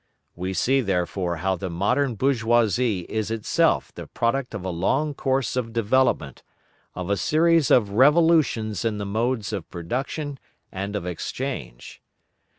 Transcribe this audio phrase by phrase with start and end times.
[0.35, 5.55] We see, therefore, how the modern bourgeoisie is itself the product of a long course
[5.55, 6.41] of development,
[6.95, 10.39] of a series of revolutions in the modes of production
[10.71, 12.01] and of exchange.